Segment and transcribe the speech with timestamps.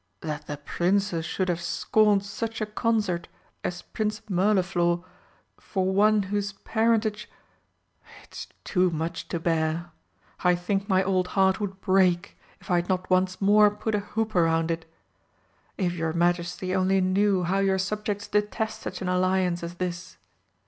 [0.21, 3.27] "That the Princess should have scorned such a consort
[3.63, 5.03] as Prince Mirliflor
[5.59, 7.29] for one whose parentage
[8.23, 9.91] it's too much to bear!
[10.43, 13.99] I think my old heart would break if I had not once more put a
[13.99, 14.91] hoop around it.
[15.77, 20.17] If your Majesty only knew how your subjects detest such an alliance as this!"